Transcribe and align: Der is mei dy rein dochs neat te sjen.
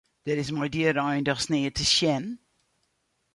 Der 0.25 0.37
is 0.43 0.51
mei 0.55 0.69
dy 0.73 0.83
rein 0.97 1.23
dochs 1.27 1.47
neat 1.51 1.75
te 1.77 1.85
sjen. 1.93 2.25